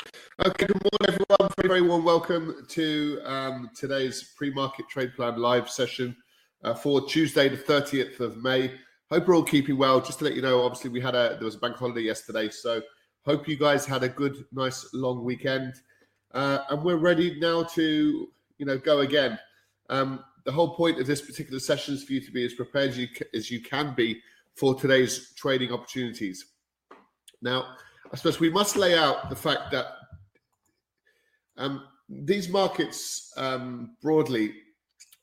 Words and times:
Okay, 0.00 0.66
good 0.66 0.82
morning, 0.82 0.98
everyone. 1.08 1.52
Very, 1.56 1.68
very 1.68 1.82
warm 1.82 2.04
welcome 2.04 2.64
to 2.68 3.20
um, 3.24 3.70
today's 3.74 4.34
pre-market 4.36 4.88
trade 4.88 5.12
plan 5.16 5.36
live 5.40 5.68
session 5.68 6.16
uh, 6.62 6.74
for 6.74 7.06
Tuesday, 7.06 7.48
the 7.48 7.56
30th 7.56 8.20
of 8.20 8.36
May. 8.36 8.72
Hope 9.10 9.26
you're 9.26 9.34
all 9.34 9.42
keeping 9.42 9.76
well. 9.76 10.00
Just 10.00 10.20
to 10.20 10.24
let 10.24 10.34
you 10.34 10.42
know, 10.42 10.62
obviously 10.62 10.90
we 10.90 11.00
had 11.00 11.14
a 11.14 11.36
there 11.38 11.44
was 11.44 11.56
a 11.56 11.58
bank 11.58 11.76
holiday 11.76 12.02
yesterday, 12.02 12.48
so 12.48 12.80
hope 13.24 13.48
you 13.48 13.56
guys 13.56 13.84
had 13.84 14.04
a 14.04 14.08
good, 14.08 14.44
nice 14.52 14.88
long 14.94 15.24
weekend, 15.24 15.74
uh, 16.32 16.58
and 16.70 16.84
we're 16.84 16.96
ready 16.96 17.38
now 17.40 17.64
to 17.64 18.28
you 18.58 18.66
know 18.66 18.78
go 18.78 19.00
again. 19.00 19.38
Um, 19.90 20.24
the 20.44 20.52
whole 20.52 20.76
point 20.76 21.00
of 21.00 21.06
this 21.06 21.22
particular 21.22 21.58
session 21.58 21.94
is 21.94 22.04
for 22.04 22.12
you 22.12 22.20
to 22.20 22.30
be 22.30 22.44
as 22.44 22.54
prepared 22.54 22.90
as 22.90 22.98
you, 22.98 23.08
as 23.34 23.50
you 23.50 23.60
can 23.60 23.94
be 23.94 24.20
for 24.54 24.74
today's 24.74 25.32
trading 25.34 25.72
opportunities. 25.72 26.46
Now, 27.42 27.76
I 28.12 28.16
suppose 28.16 28.40
we 28.40 28.50
must 28.50 28.76
lay 28.76 28.96
out 28.96 29.28
the 29.28 29.36
fact 29.36 29.70
that 29.72 29.86
um, 31.56 31.84
these 32.08 32.48
markets 32.48 33.32
um, 33.36 33.96
broadly 34.00 34.54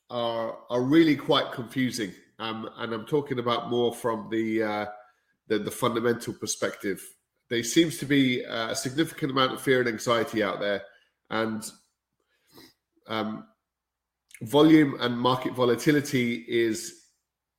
are 0.08 0.58
are 0.70 0.82
really 0.82 1.16
quite 1.16 1.50
confusing, 1.50 2.12
um, 2.38 2.68
and 2.76 2.92
I'm 2.92 3.06
talking 3.06 3.40
about 3.40 3.70
more 3.70 3.92
from 3.92 4.28
the, 4.30 4.62
uh, 4.62 4.86
the, 5.48 5.58
the 5.58 5.70
fundamental 5.70 6.32
perspective. 6.32 7.02
There 7.50 7.62
seems 7.64 7.98
to 7.98 8.06
be 8.06 8.42
a 8.42 8.74
significant 8.74 9.32
amount 9.32 9.54
of 9.54 9.60
fear 9.60 9.80
and 9.80 9.88
anxiety 9.88 10.42
out 10.42 10.60
there, 10.60 10.82
and 11.30 11.68
um, 13.08 13.46
volume 14.42 14.96
and 15.00 15.18
market 15.18 15.54
volatility 15.54 16.44
is 16.48 17.06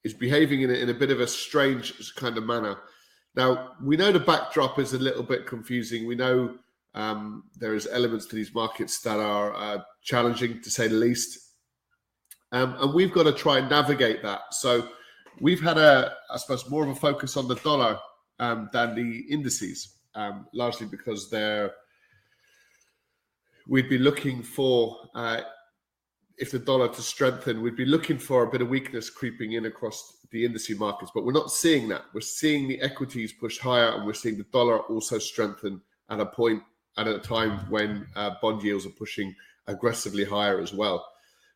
is 0.06 0.14
behaving 0.14 0.62
in 0.62 0.70
a, 0.70 0.74
in 0.74 0.90
a 0.90 0.94
bit 0.94 1.12
of 1.12 1.20
a 1.20 1.28
strange 1.28 2.16
kind 2.16 2.38
of 2.38 2.46
manner. 2.46 2.78
Now 3.38 3.76
we 3.84 3.96
know 3.96 4.12
the 4.12 4.20
backdrop 4.20 4.80
is 4.80 4.94
a 4.94 4.98
little 4.98 5.22
bit 5.22 5.46
confusing. 5.46 6.08
We 6.08 6.16
know 6.16 6.56
um, 6.96 7.44
there's 7.56 7.86
elements 7.86 8.26
to 8.26 8.36
these 8.36 8.52
markets 8.52 9.00
that 9.02 9.20
are 9.20 9.56
uh, 9.56 9.84
challenging, 10.02 10.60
to 10.64 10.72
say 10.72 10.88
the 10.88 10.96
least, 10.96 11.54
um, 12.52 12.76
and 12.80 12.96
we've 12.96 13.14
got 13.14 13.24
to 13.24 13.32
try 13.32 13.60
and 13.60 13.70
navigate 13.70 14.24
that. 14.24 14.42
So 14.52 14.90
we've 15.40 15.62
had 15.62 15.78
a, 15.78 16.14
I 16.32 16.38
suppose, 16.38 16.68
more 16.68 16.84
of 16.84 16.90
a 16.90 16.96
focus 16.96 17.38
on 17.38 17.48
the 17.48 17.56
dollar 17.58 18.00
um, 18.40 18.72
than 18.74 18.96
the 18.96 19.26
indices, 19.30 19.98
um, 20.16 20.48
largely 20.54 20.88
because 20.88 21.30
they're. 21.30 21.72
We'd 23.68 23.90
be 23.90 24.00
looking 24.00 24.42
for 24.42 24.98
uh, 25.14 25.42
if 26.38 26.52
the 26.52 26.60
dollar 26.60 26.88
to 26.88 27.02
strengthen, 27.02 27.62
we'd 27.62 27.76
be 27.76 27.86
looking 27.86 28.20
for 28.20 28.44
a 28.44 28.52
bit 28.52 28.62
of 28.62 28.70
weakness 28.70 29.10
creeping 29.10 29.54
in 29.54 29.66
across 29.66 30.18
the 30.32 30.46
industry 30.46 30.76
markets, 30.76 31.12
but 31.14 31.26
we're 31.26 31.32
not 31.32 31.52
seeing 31.52 31.88
that. 31.88 32.04
We're 32.14 32.22
seeing 32.22 32.68
the 32.68 32.80
equities 32.82 33.34
push 33.34 33.58
higher, 33.58 33.90
and 33.94 34.06
we're 34.06 34.14
seeing 34.14 34.38
the 34.38 34.46
dollar 34.46 34.80
also 34.82 35.18
strengthen 35.18 35.82
at 36.10 36.20
a 36.20 36.26
point 36.26 36.62
and 36.98 37.10
at 37.10 37.16
a 37.16 37.20
time 37.20 37.60
when 37.70 38.08
uh, 38.16 38.32
bond 38.42 38.62
yields 38.62 38.86
are 38.86 38.92
pushing 38.92 39.34
aggressively 39.68 40.24
higher 40.24 40.60
as 40.60 40.74
well. 40.74 41.06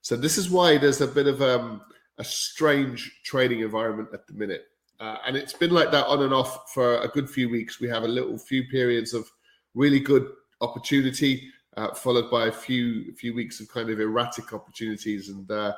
So 0.01 0.15
this 0.15 0.37
is 0.37 0.49
why 0.49 0.77
there's 0.77 1.01
a 1.01 1.07
bit 1.07 1.27
of 1.27 1.41
um, 1.41 1.81
a 2.17 2.23
strange 2.23 3.21
trading 3.23 3.59
environment 3.59 4.09
at 4.13 4.25
the 4.25 4.33
minute, 4.33 4.65
uh, 4.99 5.17
and 5.27 5.35
it's 5.35 5.53
been 5.53 5.71
like 5.71 5.91
that 5.91 6.07
on 6.07 6.23
and 6.23 6.33
off 6.33 6.71
for 6.73 6.97
a 7.01 7.07
good 7.07 7.29
few 7.29 7.49
weeks. 7.49 7.79
We 7.79 7.87
have 7.89 8.03
a 8.03 8.07
little 8.07 8.37
few 8.37 8.63
periods 8.69 9.13
of 9.13 9.29
really 9.75 9.99
good 9.99 10.27
opportunity, 10.61 11.51
uh, 11.77 11.93
followed 11.93 12.29
by 12.29 12.47
a 12.47 12.51
few 12.51 13.13
few 13.13 13.33
weeks 13.33 13.59
of 13.59 13.67
kind 13.69 13.89
of 13.89 13.99
erratic 13.99 14.53
opportunities, 14.53 15.29
and 15.29 15.49
uh, 15.49 15.73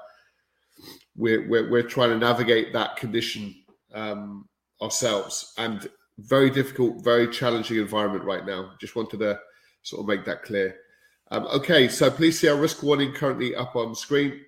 we're, 1.16 1.48
we're, 1.48 1.70
we're 1.70 1.84
trying 1.84 2.10
to 2.10 2.18
navigate 2.18 2.74
that 2.74 2.96
condition 2.96 3.56
um, 3.94 4.48
ourselves. 4.82 5.54
And 5.58 5.88
very 6.20 6.50
difficult, 6.50 7.04
very 7.04 7.28
challenging 7.28 7.78
environment 7.78 8.24
right 8.24 8.46
now. 8.46 8.72
Just 8.80 8.96
wanted 8.96 9.20
to 9.20 9.40
sort 9.82 10.02
of 10.02 10.08
make 10.08 10.26
that 10.26 10.44
clear. 10.44 10.76
Um, 11.32 11.48
okay, 11.48 11.88
so 11.88 12.12
please 12.12 12.40
see 12.40 12.48
our 12.48 12.56
risk 12.56 12.84
warning 12.84 13.14
currently 13.14 13.56
up 13.56 13.76
on 13.76 13.96
screen. 13.96 14.42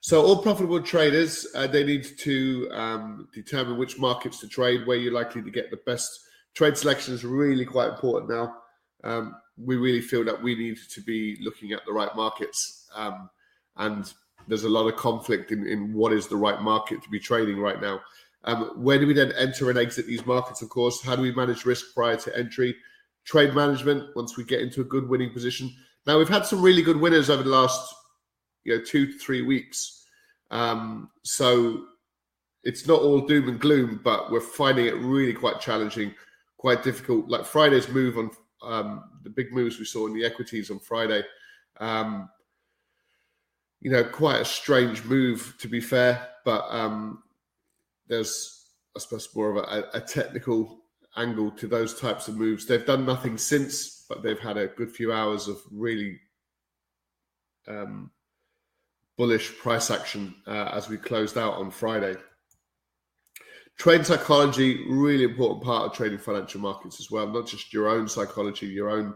So 0.00 0.20
all 0.22 0.42
profitable 0.42 0.82
traders, 0.82 1.46
uh, 1.54 1.68
they 1.68 1.84
need 1.84 2.04
to 2.18 2.68
um, 2.72 3.28
determine 3.32 3.78
which 3.78 3.98
markets 3.98 4.40
to 4.40 4.48
trade, 4.48 4.86
where 4.86 4.96
you're 4.96 5.12
likely 5.12 5.42
to 5.42 5.50
get 5.50 5.70
the 5.70 5.78
best 5.86 6.20
trade 6.54 6.76
selection 6.76 7.14
is 7.14 7.24
really 7.24 7.64
quite 7.64 7.90
important 7.90 8.28
now. 8.28 8.61
Um, 9.04 9.36
we 9.56 9.76
really 9.76 10.00
feel 10.00 10.24
that 10.24 10.42
we 10.42 10.54
need 10.54 10.78
to 10.90 11.00
be 11.02 11.36
looking 11.40 11.72
at 11.72 11.84
the 11.84 11.92
right 11.92 12.14
markets, 12.16 12.88
um, 12.94 13.28
and 13.76 14.12
there's 14.48 14.64
a 14.64 14.68
lot 14.68 14.88
of 14.88 14.96
conflict 14.96 15.52
in, 15.52 15.66
in 15.66 15.92
what 15.92 16.12
is 16.12 16.26
the 16.26 16.36
right 16.36 16.60
market 16.60 17.02
to 17.02 17.08
be 17.10 17.20
trading 17.20 17.58
right 17.58 17.80
now. 17.80 18.00
Um, 18.44 18.82
where 18.82 18.98
do 18.98 19.06
we 19.06 19.14
then 19.14 19.32
enter 19.38 19.70
and 19.70 19.78
exit 19.78 20.06
these 20.06 20.26
markets? 20.26 20.62
Of 20.62 20.68
course, 20.68 21.00
how 21.02 21.14
do 21.14 21.22
we 21.22 21.32
manage 21.32 21.64
risk 21.64 21.94
prior 21.94 22.16
to 22.16 22.36
entry? 22.36 22.74
trade 23.24 23.54
management 23.54 24.14
once 24.16 24.36
we 24.36 24.44
get 24.44 24.60
into 24.60 24.80
a 24.80 24.84
good 24.84 25.08
winning 25.08 25.32
position. 25.32 25.72
Now 26.06 26.18
we've 26.18 26.28
had 26.28 26.46
some 26.46 26.62
really 26.62 26.82
good 26.82 27.00
winners 27.00 27.30
over 27.30 27.42
the 27.42 27.50
last 27.50 27.94
you 28.64 28.76
know 28.76 28.84
two 28.84 29.06
to 29.06 29.18
three 29.18 29.42
weeks, 29.42 30.04
um, 30.50 31.10
so 31.22 31.84
it's 32.64 32.86
not 32.86 33.00
all 33.00 33.20
doom 33.20 33.48
and 33.48 33.60
gloom, 33.60 34.00
but 34.04 34.30
we're 34.30 34.40
finding 34.40 34.86
it 34.86 34.94
really 34.96 35.32
quite 35.32 35.60
challenging, 35.60 36.14
quite 36.58 36.82
difficult. 36.82 37.28
Like 37.28 37.44
Friday's 37.44 37.88
move 37.88 38.18
on 38.18 38.30
um, 38.62 39.04
the 39.22 39.30
big 39.30 39.52
moves 39.52 39.78
we 39.78 39.84
saw 39.84 40.06
in 40.06 40.14
the 40.14 40.24
equities 40.24 40.70
on 40.70 40.78
Friday. 40.78 41.22
Um, 41.78 42.28
you 43.80 43.90
know, 43.90 44.04
quite 44.04 44.40
a 44.40 44.44
strange 44.44 45.04
move 45.04 45.54
to 45.58 45.68
be 45.68 45.80
fair, 45.80 46.28
but 46.44 46.64
um, 46.70 47.22
there's, 48.06 48.66
I 48.96 49.00
suppose, 49.00 49.28
more 49.34 49.50
of 49.50 49.56
a, 49.56 49.88
a 49.94 50.00
technical 50.00 50.82
angle 51.16 51.50
to 51.52 51.66
those 51.66 51.98
types 51.98 52.28
of 52.28 52.36
moves. 52.36 52.66
They've 52.66 52.86
done 52.86 53.04
nothing 53.04 53.36
since, 53.36 54.04
but 54.08 54.22
they've 54.22 54.38
had 54.38 54.56
a 54.56 54.68
good 54.68 54.90
few 54.90 55.12
hours 55.12 55.48
of 55.48 55.60
really 55.70 56.20
um, 57.68 58.10
bullish 59.16 59.56
price 59.58 59.90
action 59.90 60.34
uh, 60.46 60.70
as 60.72 60.88
we 60.88 60.96
closed 60.96 61.36
out 61.36 61.54
on 61.54 61.70
Friday. 61.70 62.16
Trade 63.78 64.06
psychology, 64.06 64.86
really 64.88 65.24
important 65.24 65.64
part 65.64 65.86
of 65.86 65.92
trading 65.92 66.18
financial 66.18 66.60
markets 66.60 67.00
as 67.00 67.10
well. 67.10 67.26
Not 67.26 67.46
just 67.46 67.72
your 67.72 67.88
own 67.88 68.06
psychology, 68.06 68.66
your 68.66 68.90
own 68.90 69.14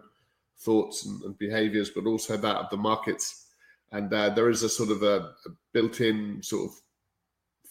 thoughts 0.59 1.07
and, 1.07 1.23
and 1.23 1.39
behaviors, 1.39 1.91
but 1.91 2.07
also 2.07 2.37
that 2.37 2.57
of 2.57 2.71
the 2.71 2.77
markets. 2.77 3.47
And 3.93 4.13
uh, 4.13 4.31
there 4.31 4.51
is 4.51 4.63
a 4.63 4.69
sort 4.69 4.91
of 4.91 5.03
a, 5.03 5.35
a, 5.47 5.51
built-in 5.73 6.43
sort 6.43 6.71
of 6.71 6.77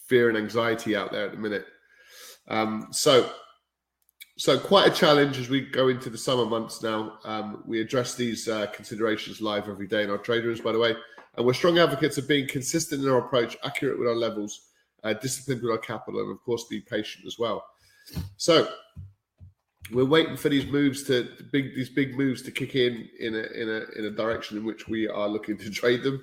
fear 0.08 0.30
and 0.30 0.38
anxiety 0.38 0.96
out 0.96 1.12
there 1.12 1.26
at 1.26 1.32
the 1.32 1.38
minute. 1.38 1.66
Um, 2.48 2.88
so 2.92 3.30
so 4.38 4.60
quite 4.60 4.92
a 4.92 4.94
challenge 4.94 5.38
as 5.38 5.50
we 5.50 5.62
go 5.62 5.88
into 5.88 6.10
the 6.10 6.18
summer 6.18 6.46
months 6.46 6.84
now. 6.84 7.20
Um, 7.24 7.64
we 7.66 7.80
address 7.80 8.16
these 8.16 8.50
uh, 8.50 8.68
considerations 8.68 9.42
live 9.42 9.70
every 9.70 9.88
day 9.88 10.04
in 10.04 10.10
our 10.10 10.18
trade 10.18 10.44
rooms, 10.44 10.60
by 10.60 10.74
the 10.74 10.80
way, 10.80 10.94
and 11.38 11.46
we're 11.46 11.54
strong 11.54 11.80
advocates 11.80 12.18
of 12.18 12.28
being 12.28 12.48
consistent 12.48 13.02
in 13.02 13.10
our 13.10 13.20
approach, 13.20 13.56
accurate 13.64 13.98
with 13.98 14.08
our 14.08 14.16
levels, 14.16 14.68
uh, 15.06 15.13
disciplined 15.13 15.62
with 15.62 15.72
our 15.72 15.78
capital, 15.78 16.19
and 16.19 16.31
of 16.31 16.42
course, 16.44 16.66
be 16.69 16.81
patient 16.81 17.25
as 17.25 17.40
well. 17.40 17.63
So 18.38 18.68
we're 19.92 20.06
waiting 20.06 20.36
for 20.36 20.50
these 20.50 20.66
moves 20.66 21.04
to 21.04 21.30
big 21.52 21.75
these 21.75 21.90
big 21.90 22.18
moves 22.18 22.42
to 22.42 22.52
kick 22.52 22.75
in 22.75 23.07
in 23.19 23.36
a 23.36 23.44
in 23.62 23.69
a 23.69 24.00
in 24.00 24.06
a 24.06 24.12
direction 24.12 24.57
in 24.57 24.66
which 24.66 24.88
we 24.88 25.07
are 25.07 25.30
looking 25.30 25.57
to 25.60 25.69
trade 25.81 26.04
them, 26.04 26.22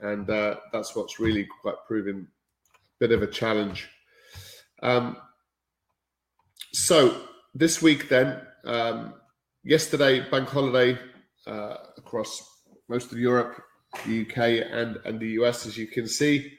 and 0.00 0.28
uh, 0.28 0.56
that's 0.72 0.96
what's 0.96 1.20
really 1.20 1.46
quite 1.62 1.76
proving 1.86 2.26
a 2.74 2.78
bit 2.98 3.12
of 3.12 3.22
a 3.22 3.26
challenge. 3.26 3.88
Um, 4.82 5.16
so 6.72 7.22
this 7.54 7.82
week, 7.82 8.08
then, 8.08 8.40
um, 8.64 9.14
yesterday, 9.64 10.28
bank 10.30 10.48
holiday 10.48 10.98
uh, 11.46 11.76
across 11.96 12.48
most 12.88 13.12
of 13.12 13.18
Europe, 13.18 13.60
the 14.06 14.22
UK, 14.22 14.66
and, 14.70 14.98
and 15.04 15.18
the 15.18 15.30
US, 15.40 15.66
as 15.66 15.76
you 15.76 15.86
can 15.86 16.06
see. 16.06 16.52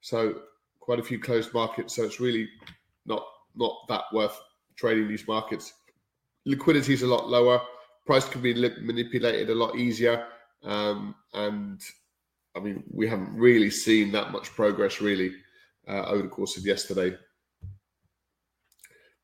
So, 0.00 0.42
quite 0.84 1.00
a 1.00 1.02
few 1.02 1.18
closed 1.18 1.52
markets. 1.54 1.96
So, 1.96 2.04
it's 2.04 2.20
really 2.20 2.48
not 3.06 3.24
not 3.56 3.74
that 3.88 4.04
worth 4.12 4.38
trading 4.76 5.08
these 5.08 5.26
markets. 5.26 5.72
Liquidity 6.46 6.92
is 6.92 7.02
a 7.02 7.06
lot 7.06 7.28
lower. 7.28 7.60
Price 8.06 8.28
can 8.28 8.42
be 8.42 8.54
manipulated 8.54 9.48
a 9.50 9.54
lot 9.54 9.76
easier. 9.76 10.26
Um, 10.62 11.14
and 11.32 11.80
I 12.54 12.60
mean, 12.60 12.84
we 12.90 13.08
haven't 13.08 13.34
really 13.34 13.70
seen 13.70 14.12
that 14.12 14.30
much 14.30 14.50
progress 14.50 15.00
really 15.00 15.32
uh, 15.88 16.04
over 16.04 16.22
the 16.22 16.28
course 16.28 16.56
of 16.56 16.66
yesterday 16.66 17.16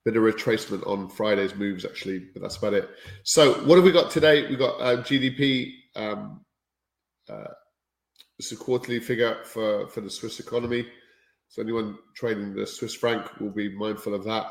bit 0.04 0.16
of 0.16 0.22
retracement 0.22 0.86
on 0.86 1.08
Friday's 1.08 1.54
moves 1.54 1.84
actually, 1.84 2.20
but 2.32 2.42
that's 2.42 2.56
about 2.56 2.74
it. 2.74 2.88
So 3.24 3.54
what 3.64 3.76
have 3.76 3.84
we 3.84 3.92
got 3.92 4.10
today? 4.10 4.48
We 4.48 4.56
got 4.56 4.80
uh, 4.80 5.02
GDP 5.02 5.72
Um, 5.94 6.44
uh, 7.28 7.52
it's 8.38 8.52
a 8.52 8.56
quarterly 8.56 9.00
figure 9.00 9.38
for, 9.44 9.86
for 9.88 10.00
the 10.00 10.10
Swiss 10.10 10.40
economy. 10.40 10.86
So 11.50 11.60
anyone 11.60 11.98
trading 12.14 12.54
the 12.54 12.64
Swiss 12.64 12.94
franc 12.94 13.40
will 13.40 13.50
be 13.50 13.76
mindful 13.76 14.14
of 14.14 14.22
that. 14.24 14.46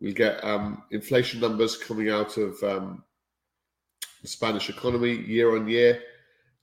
We 0.00 0.12
get 0.12 0.42
um, 0.42 0.82
inflation 0.90 1.40
numbers 1.40 1.76
coming 1.76 2.10
out 2.10 2.36
of 2.36 2.60
um, 2.64 3.04
the 4.20 4.26
Spanish 4.26 4.68
economy 4.68 5.14
year 5.14 5.54
on 5.54 5.68
year. 5.68 6.02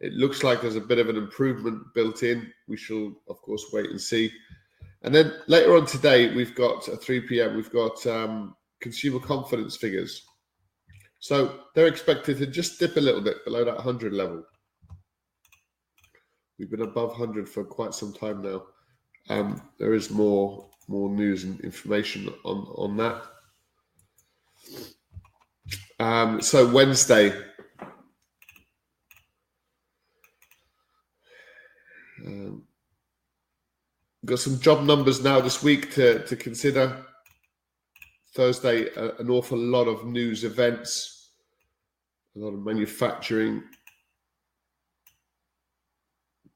It 0.01 0.12
looks 0.13 0.44
like 0.44 0.62
there's 0.62 0.75
a 0.75 0.81
bit 0.81 1.00
of 1.00 1.07
an 1.07 1.15
improvement 1.15 1.83
built 1.95 2.21
in. 2.21 2.51
We 2.68 2.75
shall, 2.75 3.13
of 3.29 3.41
course, 3.41 3.65
wait 3.71 3.89
and 3.89 4.01
see. 4.01 4.29
And 5.03 5.15
then 5.15 5.35
later 5.47 5.77
on 5.77 5.85
today, 5.85 6.35
we've 6.35 6.53
got 6.53 6.89
at 6.89 7.01
3 7.01 7.21
p.m. 7.21 7.56
We've 7.56 7.71
got 7.71 8.06
um, 8.06 8.56
consumer 8.81 9.19
confidence 9.19 9.77
figures. 9.77 10.25
So 11.19 11.59
they're 11.75 11.88
expected 11.88 12.39
to 12.39 12.45
just 12.45 12.77
dip 12.77 12.97
a 12.97 13.00
little 13.00 13.21
bit 13.21 13.45
below 13.45 13.63
that 13.63 13.75
100 13.75 14.12
level. 14.12 14.44
We've 16.59 16.69
been 16.69 16.81
above 16.81 17.12
100 17.12 17.47
for 17.47 17.63
quite 17.63 17.94
some 17.94 18.12
time 18.12 18.41
now. 18.41 18.63
Um, 19.29 19.62
there 19.77 19.94
is 19.94 20.09
more 20.09 20.69
more 20.88 21.09
news 21.09 21.44
and 21.44 21.59
information 21.62 22.27
on 22.44 22.57
on 22.75 22.97
that. 22.97 23.23
Um, 26.00 26.41
so 26.41 26.68
Wednesday, 26.68 27.31
um, 32.25 32.63
got 34.25 34.39
some 34.39 34.59
job 34.59 34.83
numbers 34.83 35.23
now 35.23 35.39
this 35.39 35.62
week 35.62 35.94
to 35.94 36.25
to 36.25 36.35
consider. 36.35 37.06
Thursday, 38.33 38.88
an 38.95 39.29
awful 39.29 39.57
lot 39.57 39.89
of 39.89 40.06
news 40.06 40.45
events, 40.45 41.31
a 42.35 42.39
lot 42.39 42.53
of 42.53 42.65
manufacturing, 42.65 43.62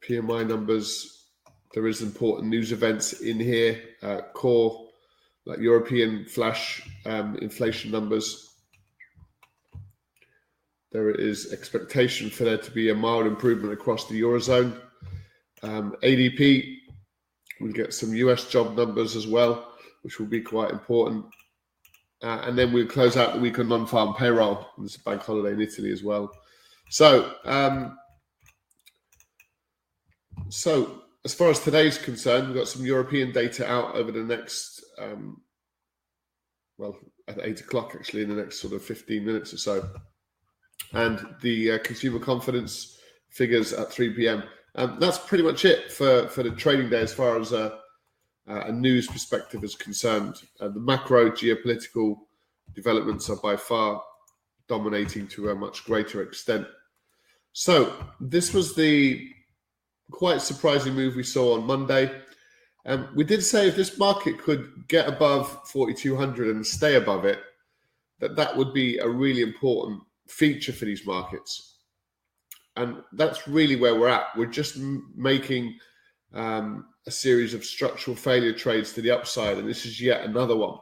PMI 0.01 0.47
numbers. 0.47 1.14
There 1.75 1.87
is 1.87 2.01
important 2.01 2.47
news 2.49 2.71
events 2.71 3.19
in 3.19 3.37
here, 3.37 3.81
uh, 4.01 4.21
core, 4.33 4.87
like 5.45 5.59
European 5.59 6.23
flash 6.23 6.81
um, 7.05 7.35
inflation 7.41 7.91
numbers. 7.91 8.55
There 10.93 11.11
is 11.11 11.51
expectation 11.51 12.29
for 12.29 12.45
there 12.45 12.57
to 12.57 12.71
be 12.71 12.91
a 12.91 12.95
mild 12.95 13.27
improvement 13.27 13.73
across 13.73 14.07
the 14.07 14.21
eurozone. 14.21 14.79
Um, 15.63 15.97
ADP, 16.01 16.77
we'll 17.59 17.73
get 17.73 17.93
some 17.93 18.15
US 18.15 18.49
job 18.49 18.77
numbers 18.77 19.17
as 19.17 19.27
well, 19.27 19.73
which 20.03 20.17
will 20.17 20.27
be 20.27 20.39
quite 20.39 20.71
important. 20.71 21.25
Uh, 22.23 22.39
and 22.45 22.57
then 22.57 22.71
we'll 22.71 22.87
close 22.87 23.17
out 23.17 23.33
the 23.33 23.41
week 23.41 23.59
on 23.59 23.67
non-farm 23.67 24.13
payroll. 24.13 24.65
There's 24.77 24.95
a 24.95 24.99
bank 24.99 25.23
holiday 25.23 25.51
in 25.51 25.61
Italy 25.61 25.91
as 25.91 26.03
well. 26.03 26.31
So, 26.89 27.33
um, 27.43 27.97
so 30.47 31.01
as 31.25 31.33
far 31.33 31.49
as 31.49 31.59
today's 31.59 31.97
concerned, 31.97 32.47
we've 32.47 32.55
got 32.55 32.67
some 32.67 32.85
European 32.85 33.31
data 33.31 33.67
out 33.67 33.95
over 33.95 34.11
the 34.11 34.23
next, 34.23 34.85
um, 34.99 35.41
well, 36.77 36.95
at 37.27 37.39
eight 37.41 37.59
o'clock 37.59 37.95
actually, 37.95 38.21
in 38.21 38.29
the 38.29 38.35
next 38.35 38.61
sort 38.61 38.73
of 38.73 38.83
15 38.83 39.25
minutes 39.25 39.51
or 39.51 39.57
so. 39.57 39.89
And 40.93 41.25
the 41.41 41.71
uh, 41.71 41.77
consumer 41.79 42.19
confidence 42.19 42.99
figures 43.31 43.73
at 43.73 43.91
3 43.91 44.13
p.m. 44.13 44.43
Um, 44.75 44.97
that's 44.99 45.17
pretty 45.17 45.43
much 45.43 45.65
it 45.65 45.91
for, 45.91 46.27
for 46.27 46.43
the 46.43 46.51
trading 46.51 46.91
day 46.91 47.01
as 47.01 47.13
far 47.13 47.39
as 47.39 47.51
uh, 47.51 47.75
uh, 48.47 48.65
a 48.65 48.71
news 48.71 49.07
perspective 49.07 49.63
is 49.63 49.73
concerned. 49.73 50.35
Uh, 50.59 50.67
the 50.67 50.79
macro 50.79 51.31
geopolitical 51.31 52.17
developments 52.75 53.31
are 53.31 53.37
by 53.37 53.55
far 53.55 54.03
dominating 54.67 55.27
to 55.29 55.49
a 55.49 55.55
much 55.55 55.85
greater 55.85 56.21
extent. 56.21 56.67
So, 57.53 57.93
this 58.19 58.53
was 58.53 58.75
the 58.75 59.34
quite 60.11 60.41
surprising 60.41 60.93
move 60.93 61.15
we 61.15 61.23
saw 61.23 61.55
on 61.55 61.65
Monday. 61.65 62.11
Um, 62.85 63.09
we 63.15 63.23
did 63.23 63.43
say 63.43 63.67
if 63.67 63.75
this 63.75 63.97
market 63.97 64.37
could 64.37 64.87
get 64.87 65.07
above 65.07 65.67
4,200 65.69 66.55
and 66.55 66.65
stay 66.65 66.95
above 66.95 67.25
it, 67.25 67.39
that 68.19 68.35
that 68.35 68.55
would 68.55 68.73
be 68.73 68.97
a 68.99 69.07
really 69.07 69.41
important 69.41 70.01
feature 70.27 70.73
for 70.73 70.85
these 70.85 71.05
markets. 71.05 71.79
And 72.75 72.97
that's 73.13 73.47
really 73.47 73.75
where 73.75 73.95
we're 73.95 74.09
at. 74.09 74.27
We're 74.35 74.45
just 74.45 74.77
m- 74.77 75.11
making 75.15 75.77
um, 76.33 76.87
a 77.07 77.11
series 77.11 77.53
of 77.53 77.63
structural 77.63 78.15
failure 78.15 78.53
trades 78.53 78.93
to 78.93 79.01
the 79.01 79.11
upside, 79.11 79.57
and 79.57 79.67
this 79.67 79.85
is 79.85 80.01
yet 80.01 80.25
another 80.25 80.55
one. 80.55 80.77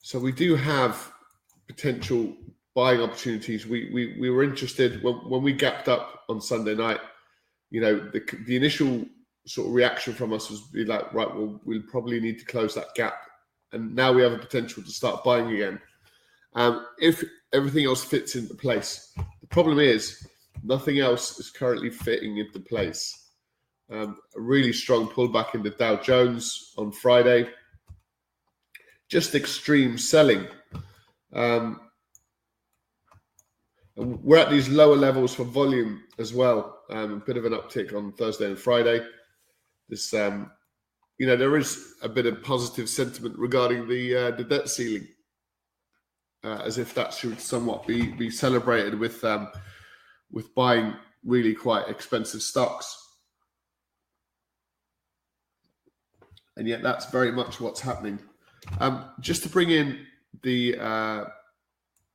So 0.00 0.18
we 0.18 0.32
do 0.32 0.54
have 0.54 1.12
potential 1.66 2.36
buying 2.74 3.00
opportunities. 3.00 3.66
We 3.66 3.90
we, 3.92 4.16
we 4.18 4.30
were 4.30 4.42
interested 4.42 5.02
when, 5.02 5.14
when 5.28 5.42
we 5.42 5.52
gapped 5.52 5.88
up 5.88 6.24
on 6.28 6.40
Sunday 6.40 6.74
night. 6.74 7.00
You 7.70 7.80
know, 7.80 7.98
the 7.98 8.22
the 8.46 8.56
initial 8.56 9.04
sort 9.46 9.68
of 9.68 9.74
reaction 9.74 10.14
from 10.14 10.32
us 10.32 10.50
was 10.50 10.62
be 10.68 10.84
like, 10.84 11.12
right, 11.12 11.32
well, 11.34 11.60
we'll 11.64 11.82
probably 11.90 12.20
need 12.20 12.38
to 12.38 12.46
close 12.46 12.74
that 12.74 12.94
gap, 12.94 13.14
and 13.72 13.94
now 13.94 14.12
we 14.12 14.22
have 14.22 14.32
a 14.32 14.38
potential 14.38 14.82
to 14.82 14.90
start 14.90 15.24
buying 15.24 15.52
again. 15.52 15.80
Um, 16.54 16.86
if 16.98 17.22
everything 17.52 17.84
else 17.84 18.04
fits 18.04 18.36
into 18.36 18.54
place, 18.54 19.12
the 19.40 19.46
problem 19.48 19.78
is 19.78 20.26
nothing 20.62 21.00
else 21.00 21.38
is 21.38 21.50
currently 21.50 21.90
fitting 21.90 22.38
into 22.38 22.60
place. 22.60 23.20
Um, 23.90 24.16
a 24.34 24.40
really 24.40 24.72
strong 24.72 25.08
pullback 25.08 25.54
in 25.54 25.62
the 25.62 25.70
Dow 25.70 25.96
Jones 25.96 26.72
on 26.78 26.90
Friday. 26.90 27.50
Just 29.08 29.34
extreme 29.34 29.98
selling. 29.98 30.46
Um, 31.32 31.80
we're 33.96 34.38
at 34.38 34.50
these 34.50 34.68
lower 34.68 34.96
levels 34.96 35.34
for 35.34 35.44
volume 35.44 36.02
as 36.18 36.32
well. 36.32 36.80
Um, 36.90 37.12
a 37.12 37.16
bit 37.16 37.36
of 37.36 37.44
an 37.44 37.52
uptick 37.52 37.94
on 37.94 38.12
Thursday 38.12 38.46
and 38.46 38.58
Friday. 38.58 39.06
This, 39.88 40.12
um, 40.14 40.50
you 41.18 41.26
know, 41.26 41.36
there 41.36 41.56
is 41.56 41.94
a 42.02 42.08
bit 42.08 42.26
of 42.26 42.42
positive 42.42 42.88
sentiment 42.88 43.38
regarding 43.38 43.86
the 43.88 44.16
uh, 44.16 44.30
the 44.32 44.44
debt 44.44 44.68
ceiling, 44.68 45.06
uh, 46.42 46.60
as 46.64 46.78
if 46.78 46.94
that 46.94 47.14
should 47.14 47.40
somewhat 47.40 47.86
be 47.86 48.08
be 48.08 48.30
celebrated 48.30 48.98
with 48.98 49.22
um, 49.22 49.48
with 50.30 50.52
buying 50.54 50.94
really 51.24 51.54
quite 51.54 51.88
expensive 51.88 52.42
stocks. 52.42 53.00
And 56.56 56.66
yet, 56.66 56.82
that's 56.82 57.06
very 57.06 57.32
much 57.32 57.60
what's 57.60 57.80
happening. 57.80 58.18
Um, 58.80 59.04
just 59.20 59.42
to 59.42 59.48
bring 59.48 59.70
in 59.70 60.06
the 60.42 60.78
uh, 60.78 61.24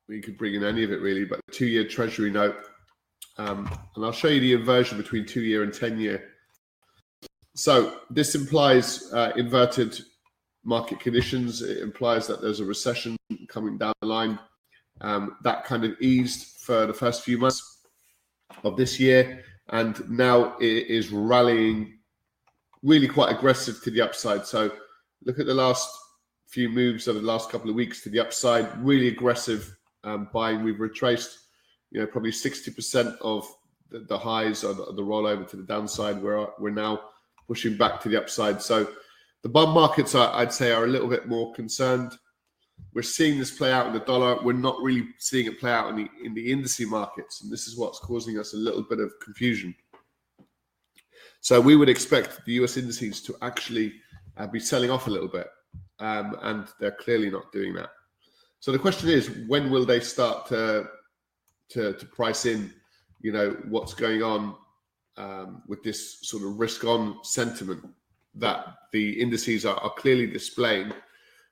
you 0.10 0.22
could 0.22 0.38
bring 0.38 0.56
in 0.56 0.64
any 0.64 0.84
of 0.84 0.92
it 0.92 1.02
really, 1.02 1.26
but 1.26 1.40
two 1.52 1.68
year 1.68 1.88
treasury 1.88 2.32
note. 2.32 2.56
Um, 3.38 3.70
and 3.96 4.04
I'll 4.04 4.12
show 4.12 4.28
you 4.28 4.40
the 4.40 4.54
inversion 4.54 4.98
between 4.98 5.26
two 5.26 5.42
year 5.42 5.64
and 5.64 5.74
10 5.74 6.00
year. 6.00 6.32
So 7.56 8.00
this 8.10 8.36
implies 8.36 9.12
uh, 9.14 9.32
inverted 9.36 10.00
market 10.64 11.00
conditions. 11.00 11.62
It 11.62 11.78
implies 11.80 12.28
that 12.28 12.42
there's 12.42 12.60
a 12.60 12.66
recession 12.66 13.16
coming 13.48 13.78
down 13.78 13.94
the 14.02 14.08
line. 14.08 14.40
Um, 15.02 15.38
that 15.44 15.64
kind 15.64 15.86
of 15.86 16.00
eased 16.02 16.58
for 16.58 16.86
the 16.86 16.94
first 16.94 17.24
few 17.24 17.38
months 17.38 17.84
of 18.64 18.76
this 18.76 19.00
year. 19.00 19.44
And 19.70 20.10
now 20.10 20.58
it 20.58 20.88
is 20.88 21.12
rallying 21.12 22.00
really 22.84 23.08
quite 23.08 23.34
aggressive 23.34 23.82
to 23.84 23.92
the 23.92 24.02
upside. 24.02 24.46
So 24.46 24.72
look 25.24 25.40
at 25.40 25.46
the 25.46 25.54
last 25.54 25.90
few 26.48 26.68
moves 26.68 27.08
over 27.08 27.20
the 27.20 27.26
last 27.26 27.50
couple 27.50 27.70
of 27.70 27.76
weeks 27.76 28.02
to 28.02 28.10
the 28.10 28.20
upside, 28.20 28.84
really 28.84 29.08
aggressive 29.08 29.78
um, 30.04 30.30
buying. 30.34 30.64
We've 30.64 30.80
retraced, 30.80 31.38
you 31.92 32.00
know, 32.00 32.08
probably 32.08 32.32
60% 32.32 33.18
of 33.22 33.48
the, 33.90 34.00
the 34.00 34.18
highs 34.18 34.64
or 34.64 34.74
the, 34.74 34.94
the, 34.94 35.02
rollover 35.02 35.48
to 35.50 35.58
the 35.58 35.64
downside. 35.64 36.22
We're, 36.22 36.48
we're 36.60 36.70
now 36.70 37.02
pushing 37.48 37.78
back 37.78 38.00
to 38.02 38.10
the 38.10 38.18
upside. 38.18 38.62
So 38.62 38.88
the 39.42 39.50
bond 39.50 39.74
markets, 39.74 40.16
are, 40.16 40.34
I'd 40.36 40.54
say, 40.54 40.72
are 40.72 40.86
a 40.86 40.88
little 40.88 41.08
bit 41.08 41.28
more 41.28 41.54
concerned. 41.54 42.14
We're 42.94 43.02
seeing 43.02 43.38
this 43.38 43.52
play 43.52 43.72
out 43.72 43.88
in 43.88 43.94
the 43.94 44.00
dollar. 44.00 44.42
We're 44.44 44.54
not 44.54 44.82
really 44.82 45.08
seeing 45.18 45.46
it 45.46 45.60
play 45.60 45.72
out 45.72 45.90
in 45.90 45.96
the 45.96 46.10
in 46.24 46.34
the 46.34 46.50
indice 46.50 46.88
markets, 46.88 47.42
and 47.42 47.52
this 47.52 47.68
is 47.68 47.78
what's 47.78 48.00
causing 48.00 48.40
us 48.40 48.54
a 48.54 48.58
little 48.58 48.84
bit 48.84 49.00
of 49.00 49.12
confusion. 49.22 49.76
So 51.42 51.62
we 51.62 51.76
would 51.76 51.90
expect 51.90 52.46
the 52.46 52.54
US 52.54 52.78
indices 52.78 53.22
to 53.24 53.36
actually 53.42 53.94
uh, 54.38 54.48
be 54.48 54.60
selling 54.60 54.90
off 54.90 55.08
a 55.08 55.12
little 55.12 55.28
bit, 55.28 55.48
um, 56.00 56.38
and 56.42 56.68
they're 56.80 56.92
clearly 57.00 57.30
not 57.30 57.52
doing 57.52 57.74
that. 57.74 57.90
So 58.60 58.72
the 58.72 58.80
question 58.80 59.10
is, 59.10 59.30
when 59.48 59.70
will 59.70 59.86
they 59.86 60.00
start 60.00 60.48
to 60.48 60.90
to, 61.70 61.94
to 61.94 62.06
price 62.08 62.46
in, 62.46 62.74
you 63.22 63.32
know, 63.32 63.56
what's 63.68 63.94
going 63.94 64.24
on 64.24 64.56
um, 65.18 65.62
with 65.68 65.84
this 65.84 66.20
sort 66.28 66.42
of 66.44 66.60
risk-on 66.60 67.20
sentiment 67.24 67.88
that 68.34 68.66
the 68.92 69.22
indices 69.22 69.68
are, 69.68 69.78
are 69.78 69.92
clearly 69.92 70.26
displaying, 70.26 70.92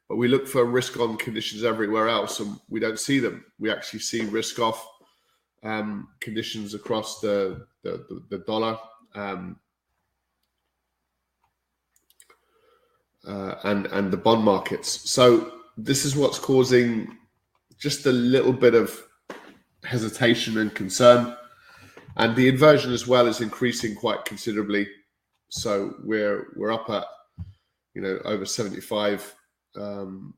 but 0.09 0.15
we 0.15 0.27
look 0.27 0.47
for 0.47 0.65
risk-on 0.65 1.17
conditions 1.17 1.63
everywhere 1.63 2.07
else, 2.07 2.39
and 2.39 2.59
we 2.67 2.79
don't 2.79 2.99
see 2.99 3.19
them. 3.19 3.45
We 3.59 3.71
actually 3.71 3.99
see 3.99 4.25
risk-off 4.25 4.87
um, 5.63 6.09
conditions 6.19 6.73
across 6.73 7.19
the 7.19 7.67
the, 7.83 8.05
the, 8.09 8.23
the 8.29 8.37
dollar. 8.39 8.77
Um, 9.15 9.59
uh, 13.27 13.55
and 13.65 13.87
and 13.87 14.11
the 14.11 14.17
bond 14.17 14.43
markets. 14.43 15.11
So 15.11 15.51
this 15.77 16.05
is 16.05 16.15
what's 16.15 16.39
causing 16.39 17.17
just 17.77 18.05
a 18.07 18.11
little 18.11 18.53
bit 18.53 18.73
of 18.73 18.99
hesitation 19.83 20.57
and 20.57 20.73
concern. 20.73 21.35
And 22.17 22.35
the 22.35 22.47
inversion 22.47 22.91
as 22.91 23.07
well 23.07 23.27
is 23.27 23.41
increasing 23.41 23.95
quite 23.95 24.25
considerably. 24.25 24.87
So 25.49 25.93
we're 26.03 26.47
we're 26.55 26.73
up 26.73 26.89
at 26.89 27.05
you 27.93 28.01
know 28.01 28.19
over 28.25 28.45
75 28.45 29.35
um, 29.75 30.33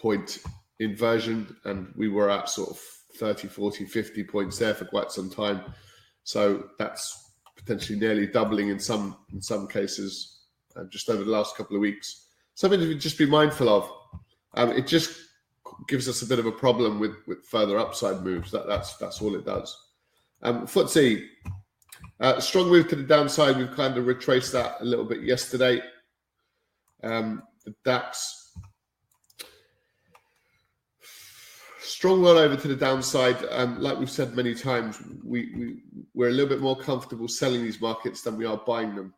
point 0.00 0.38
inversion, 0.80 1.54
and 1.64 1.92
we 1.96 2.08
were 2.08 2.30
at 2.30 2.48
sort 2.48 2.70
of 2.70 2.80
30, 3.16 3.48
40, 3.48 3.84
50 3.84 4.24
points 4.24 4.58
there 4.58 4.74
for 4.74 4.86
quite 4.86 5.12
some 5.12 5.28
time. 5.28 5.62
So 6.24 6.70
that's 6.78 7.32
potentially 7.56 7.98
nearly 7.98 8.26
doubling 8.26 8.68
in 8.70 8.78
some 8.78 9.18
in 9.32 9.42
some 9.42 9.68
cases 9.68 10.44
uh, 10.76 10.84
just 10.90 11.10
over 11.10 11.24
the 11.24 11.30
last 11.30 11.56
couple 11.56 11.76
of 11.76 11.82
weeks. 11.82 12.28
Something 12.54 12.80
to 12.80 12.94
just 12.94 13.18
be 13.18 13.26
mindful 13.26 13.68
of. 13.68 13.92
Um, 14.54 14.70
it 14.72 14.86
just 14.86 15.18
gives 15.88 16.08
us 16.08 16.22
a 16.22 16.26
bit 16.26 16.38
of 16.38 16.46
a 16.46 16.52
problem 16.52 16.98
with 16.98 17.16
with 17.26 17.44
further 17.44 17.78
upside 17.78 18.22
moves. 18.22 18.50
That 18.50 18.66
that's 18.66 18.96
that's 18.96 19.20
all 19.20 19.34
it 19.34 19.44
does. 19.44 19.76
Um, 20.42 20.66
FTSE, 20.66 21.26
uh, 22.20 22.40
strong 22.40 22.68
move 22.68 22.88
to 22.88 22.96
the 22.96 23.02
downside. 23.02 23.56
We've 23.56 23.70
kind 23.72 23.96
of 23.96 24.06
retraced 24.06 24.52
that 24.52 24.76
a 24.80 24.84
little 24.84 25.04
bit 25.04 25.22
yesterday. 25.22 25.80
Um, 27.02 27.42
the 27.64 27.74
DAX 27.84 28.38
strong 31.98 32.22
run 32.22 32.36
over 32.36 32.54
to 32.54 32.68
the 32.68 32.76
downside. 32.76 33.44
Um, 33.50 33.80
like 33.80 33.98
we've 33.98 34.08
said 34.08 34.36
many 34.36 34.54
times, 34.54 35.02
we, 35.24 35.52
we 35.56 35.82
we're 36.14 36.28
a 36.28 36.32
little 36.32 36.48
bit 36.48 36.60
more 36.60 36.76
comfortable 36.76 37.26
selling 37.26 37.62
these 37.62 37.80
markets 37.80 38.22
than 38.22 38.36
we 38.36 38.44
are 38.44 38.56
buying 38.56 38.94
them. 38.94 39.14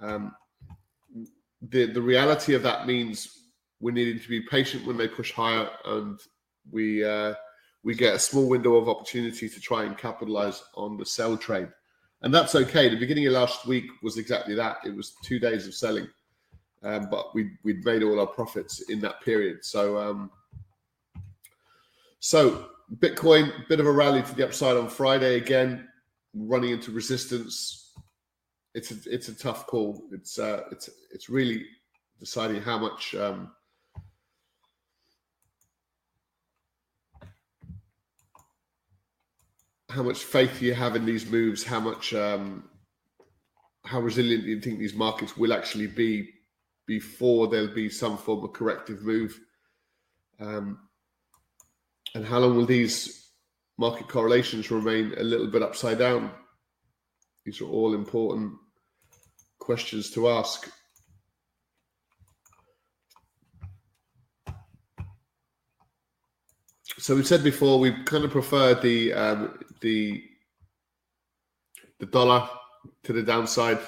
Um, 0.00 0.32
the 1.60 1.86
the 1.86 2.00
reality 2.00 2.54
of 2.54 2.62
that 2.62 2.86
means 2.86 3.39
we're 3.80 3.94
needing 3.94 4.20
to 4.20 4.28
be 4.28 4.42
patient 4.42 4.86
when 4.86 4.96
they 4.96 5.08
push 5.08 5.32
higher, 5.32 5.68
and 5.86 6.18
we 6.70 7.04
uh, 7.04 7.34
we 7.82 7.94
get 7.94 8.14
a 8.14 8.18
small 8.18 8.48
window 8.48 8.76
of 8.76 8.88
opportunity 8.88 9.48
to 9.48 9.60
try 9.60 9.84
and 9.84 9.96
capitalize 9.96 10.62
on 10.74 10.96
the 10.96 11.06
sell 11.06 11.36
trade, 11.36 11.68
and 12.22 12.32
that's 12.32 12.54
okay. 12.54 12.88
The 12.88 12.96
beginning 12.96 13.26
of 13.26 13.32
last 13.32 13.66
week 13.66 13.86
was 14.02 14.18
exactly 14.18 14.54
that. 14.54 14.78
It 14.84 14.94
was 14.94 15.14
two 15.24 15.38
days 15.38 15.66
of 15.66 15.74
selling, 15.74 16.08
um, 16.82 17.08
but 17.10 17.34
we 17.34 17.52
we'd 17.64 17.84
made 17.84 18.02
all 18.02 18.20
our 18.20 18.26
profits 18.26 18.82
in 18.90 19.00
that 19.00 19.20
period. 19.22 19.64
So 19.64 19.98
um, 19.98 20.30
so 22.20 22.66
Bitcoin, 22.96 23.66
bit 23.68 23.80
of 23.80 23.86
a 23.86 23.92
rally 23.92 24.22
to 24.22 24.34
the 24.34 24.44
upside 24.44 24.76
on 24.76 24.88
Friday 24.88 25.36
again, 25.36 25.88
running 26.34 26.70
into 26.70 26.90
resistance. 26.90 27.92
It's 28.74 28.90
a 28.90 28.96
it's 29.06 29.28
a 29.28 29.34
tough 29.34 29.66
call. 29.66 30.02
It's 30.12 30.38
uh, 30.38 30.64
it's 30.70 30.90
it's 31.12 31.30
really 31.30 31.64
deciding 32.18 32.60
how 32.60 32.78
much 32.78 33.14
um, 33.14 33.50
how 39.90 40.02
much 40.02 40.24
faith 40.24 40.58
do 40.60 40.66
you 40.66 40.74
have 40.74 40.96
in 40.96 41.04
these 41.04 41.30
moves, 41.30 41.64
how 41.64 41.80
much 41.80 42.14
um, 42.14 42.64
how 43.84 44.00
resilient 44.00 44.44
do 44.44 44.50
you 44.50 44.60
think 44.60 44.78
these 44.78 44.94
markets 44.94 45.36
will 45.36 45.52
actually 45.52 45.86
be 45.86 46.28
before 46.86 47.48
there'll 47.48 47.74
be 47.74 47.88
some 47.88 48.16
form 48.16 48.44
of 48.44 48.52
corrective 48.52 49.02
move, 49.02 49.38
um, 50.38 50.78
and 52.14 52.24
how 52.24 52.38
long 52.38 52.56
will 52.56 52.66
these 52.66 53.30
market 53.78 54.08
correlations 54.08 54.70
remain 54.70 55.14
a 55.16 55.22
little 55.22 55.46
bit 55.46 55.62
upside 55.62 55.98
down? 55.98 56.30
These 57.44 57.60
are 57.60 57.66
all 57.68 57.94
important 57.94 58.52
questions 59.58 60.10
to 60.12 60.28
ask. 60.28 60.70
So 67.00 67.16
we 67.16 67.22
said 67.22 67.42
before 67.42 67.78
we 67.78 67.92
kind 68.04 68.24
of 68.24 68.30
prefer 68.30 68.74
the 68.74 69.14
um, 69.14 69.58
the 69.80 70.22
the 71.98 72.04
dollar 72.04 72.46
to 73.04 73.12
the 73.14 73.22
downside. 73.22 73.78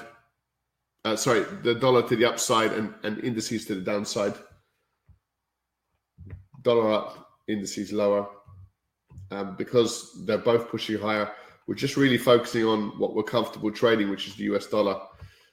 Uh, 1.05 1.15
sorry, 1.15 1.45
the 1.61 1.75
dollar 1.75 2.07
to 2.07 2.15
the 2.15 2.25
upside 2.25 2.71
and, 2.73 2.91
and 3.03 3.19
indices 3.23 3.65
to 3.65 3.75
the 3.75 3.81
downside. 3.81 4.33
Dollar 6.63 6.91
up, 6.91 7.29
indices 7.47 7.91
lower. 7.91 8.27
Um, 9.29 9.55
because 9.57 10.25
they're 10.25 10.37
both 10.39 10.69
pushing 10.69 10.97
higher, 10.97 11.31
we're 11.67 11.75
just 11.75 11.97
really 11.97 12.17
focusing 12.17 12.65
on 12.65 12.97
what 12.99 13.15
we're 13.15 13.23
comfortable 13.23 13.71
trading, 13.71 14.09
which 14.09 14.27
is 14.27 14.35
the 14.35 14.45
US 14.55 14.65
dollar. 14.67 14.99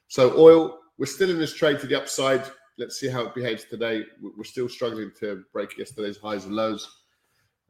So 0.09 0.35
oil, 0.35 0.79
we're 0.97 1.07
still 1.07 1.29
in 1.29 1.39
this 1.39 1.55
trade 1.55 1.79
to 1.81 1.87
the 1.87 2.01
upside. 2.01 2.45
Let's 2.79 2.99
see 2.99 3.09
how 3.09 3.27
it 3.27 3.35
behaves 3.35 3.65
today. 3.65 4.05
We're 4.23 4.45
still 4.45 4.69
struggling 4.69 5.13
to 5.21 5.45
break 5.53 5.77
yesterday's 5.77 6.17
highs 6.17 6.47
and 6.47 6.55
lows. 6.55 7.00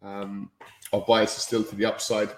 Um, 0.02 0.50
our 0.92 1.00
bias 1.00 1.36
is 1.36 1.42
still 1.42 1.64
to 1.64 1.76
the 1.76 1.84
upside. 1.84 2.30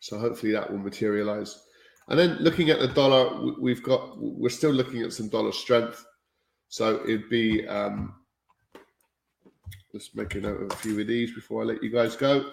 So 0.00 0.18
hopefully 0.18 0.52
that 0.52 0.70
will 0.70 0.78
materialize. 0.78 1.62
And 2.08 2.18
then 2.18 2.36
looking 2.40 2.70
at 2.70 2.80
the 2.80 2.88
dollar, 2.88 3.52
we've 3.60 3.82
got 3.82 4.18
we're 4.18 4.48
still 4.48 4.72
looking 4.72 5.02
at 5.02 5.12
some 5.12 5.28
dollar 5.28 5.52
strength. 5.52 6.04
So 6.68 7.02
it'd 7.04 7.28
be 7.28 7.66
um, 7.68 8.14
let's 9.92 10.14
make 10.14 10.34
a 10.34 10.40
note 10.40 10.62
of 10.62 10.72
a 10.72 10.76
few 10.76 11.00
of 11.00 11.06
these 11.06 11.34
before 11.34 11.62
I 11.62 11.66
let 11.66 11.82
you 11.82 11.90
guys 11.90 12.16
go. 12.16 12.50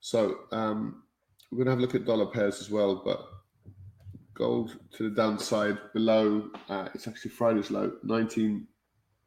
So 0.00 0.38
um, 0.52 1.02
we're 1.50 1.64
going 1.64 1.66
to 1.66 1.70
have 1.72 1.78
a 1.78 1.82
look 1.82 1.94
at 1.96 2.04
dollar 2.04 2.26
pairs 2.26 2.60
as 2.60 2.70
well, 2.70 3.02
but 3.04 3.26
gold 4.34 4.78
to 4.92 5.08
the 5.08 5.16
downside 5.16 5.78
below. 5.92 6.50
Uh, 6.68 6.88
it's 6.94 7.08
actually 7.08 7.32
Friday's 7.32 7.72
low, 7.72 7.92
19, 8.04 8.66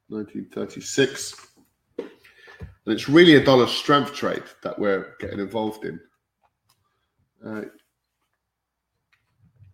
1936. 0.09 1.47
And 1.97 2.07
it's 2.85 3.07
really 3.07 3.35
a 3.35 3.43
dollar 3.43 3.67
strength 3.67 4.13
trade 4.13 4.43
that 4.63 4.77
we're 4.77 5.15
getting 5.19 5.39
involved 5.39 5.85
in. 5.85 5.99
Uh, 7.45 7.61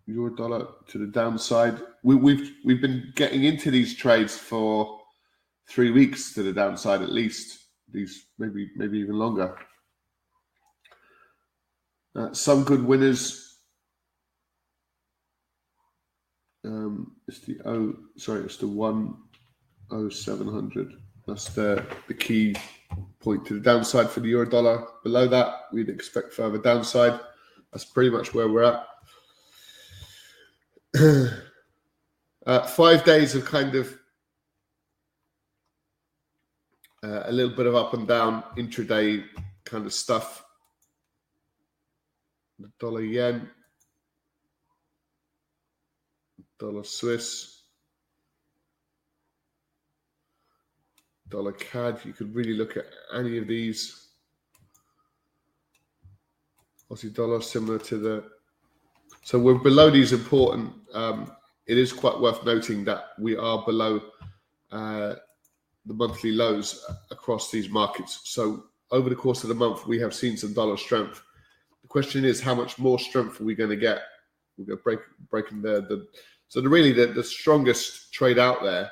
euro 0.06 0.34
dollar 0.34 0.66
to 0.88 0.98
the 0.98 1.06
downside. 1.06 1.80
We, 2.02 2.14
we've 2.14 2.52
we've 2.64 2.80
been 2.80 3.12
getting 3.16 3.44
into 3.44 3.70
these 3.70 3.96
trades 3.96 4.36
for 4.36 5.00
three 5.68 5.90
weeks 5.90 6.32
to 6.34 6.42
the 6.42 6.52
downside 6.52 7.02
at 7.02 7.10
least. 7.10 7.58
These 7.92 8.26
maybe 8.38 8.70
maybe 8.76 8.98
even 8.98 9.18
longer. 9.18 9.56
Uh, 12.14 12.32
some 12.32 12.64
good 12.64 12.84
winners. 12.84 13.58
Um, 16.64 17.12
it's 17.28 17.40
the 17.40 17.58
oh 17.64 17.94
sorry, 18.16 18.42
it's 18.42 18.56
the 18.56 18.68
one 18.68 19.16
oh 19.90 20.08
seven 20.08 20.48
hundred. 20.48 20.94
That's 21.26 21.48
the 21.50 21.84
the 22.08 22.14
key 22.14 22.54
point 23.20 23.44
to 23.46 23.54
the 23.54 23.60
downside 23.60 24.10
for 24.10 24.20
the 24.20 24.28
euro 24.28 24.48
dollar. 24.48 24.86
Below 25.02 25.26
that, 25.28 25.66
we'd 25.72 25.88
expect 25.88 26.32
further 26.32 26.58
downside. 26.58 27.18
That's 27.72 27.84
pretty 27.84 28.10
much 28.10 28.32
where 28.32 28.48
we're 28.48 28.62
at. 28.62 28.86
uh, 32.46 32.66
five 32.66 33.04
days 33.04 33.34
of 33.34 33.44
kind 33.44 33.74
of 33.74 33.98
uh, 37.02 37.24
a 37.24 37.32
little 37.32 37.54
bit 37.54 37.66
of 37.66 37.74
up 37.74 37.94
and 37.94 38.08
down 38.08 38.42
intraday 38.56 39.24
kind 39.64 39.86
of 39.86 39.92
stuff. 39.92 40.44
The 42.58 42.70
dollar 42.80 43.02
yen, 43.02 43.50
dollar 46.58 46.84
Swiss. 46.84 47.55
Dollar 51.28 51.52
CAD. 51.52 52.00
You 52.04 52.12
could 52.12 52.34
really 52.34 52.54
look 52.54 52.76
at 52.76 52.86
any 53.14 53.38
of 53.38 53.46
these. 53.46 54.08
Aussie 56.90 57.12
dollar 57.12 57.40
similar 57.40 57.78
to 57.80 57.98
the. 57.98 58.24
So 59.22 59.38
we're 59.38 59.54
below 59.54 59.90
these 59.90 60.12
important. 60.12 60.72
Um, 60.94 61.32
it 61.66 61.78
is 61.78 61.92
quite 61.92 62.18
worth 62.20 62.44
noting 62.44 62.84
that 62.84 63.06
we 63.18 63.36
are 63.36 63.64
below 63.64 64.00
uh, 64.70 65.14
the 65.84 65.94
monthly 65.94 66.32
lows 66.32 66.84
across 67.10 67.50
these 67.50 67.68
markets. 67.68 68.20
So 68.24 68.64
over 68.92 69.08
the 69.08 69.16
course 69.16 69.42
of 69.42 69.48
the 69.48 69.54
month, 69.54 69.86
we 69.86 69.98
have 69.98 70.14
seen 70.14 70.36
some 70.36 70.52
dollar 70.54 70.76
strength. 70.76 71.22
The 71.82 71.88
question 71.88 72.24
is, 72.24 72.40
how 72.40 72.54
much 72.54 72.78
more 72.78 72.98
strength 73.00 73.40
are 73.40 73.44
we 73.44 73.56
going 73.56 73.70
to 73.70 73.76
get? 73.76 74.00
We're 74.56 74.66
going 74.66 74.78
to 74.78 74.82
break 74.82 75.00
breaking 75.28 75.62
the 75.62 75.82
the. 75.82 76.06
So 76.48 76.60
the 76.60 76.68
really 76.68 76.92
the, 76.92 77.06
the 77.06 77.24
strongest 77.24 78.12
trade 78.12 78.38
out 78.38 78.62
there 78.62 78.88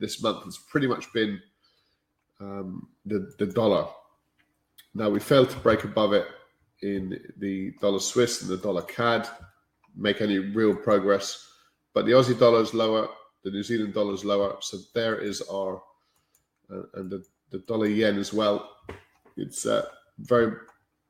this 0.00 0.20
month 0.20 0.44
has 0.44 0.58
pretty 0.58 0.88
much 0.88 1.12
been 1.12 1.40
um, 2.40 2.88
the, 3.04 3.32
the 3.38 3.46
dollar. 3.46 3.86
Now, 4.94 5.10
we 5.10 5.20
failed 5.20 5.50
to 5.50 5.58
break 5.58 5.84
above 5.84 6.12
it 6.12 6.26
in 6.82 7.18
the 7.38 7.72
dollar 7.80 7.98
Swiss 7.98 8.42
and 8.42 8.50
the 8.50 8.56
dollar 8.56 8.82
CAD, 8.82 9.28
make 9.96 10.20
any 10.20 10.38
real 10.38 10.74
progress. 10.74 11.48
But 11.94 12.06
the 12.06 12.12
Aussie 12.12 12.38
dollar 12.38 12.60
is 12.60 12.74
lower, 12.74 13.08
the 13.44 13.50
New 13.50 13.62
Zealand 13.62 13.94
dollar 13.94 14.14
is 14.14 14.24
lower. 14.24 14.56
So 14.60 14.78
there 14.94 15.18
is 15.18 15.42
our, 15.42 15.82
uh, 16.70 16.82
and 16.94 17.10
the, 17.10 17.24
the 17.50 17.58
dollar 17.60 17.86
yen 17.86 18.18
as 18.18 18.32
well. 18.32 18.70
It's 19.36 19.66
uh, 19.66 19.86
very, 20.18 20.56